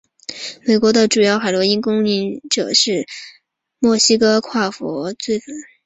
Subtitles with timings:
[0.63, 3.05] 美国的主要海洛因供应者是
[3.77, 5.55] 墨西哥跨国犯罪集团。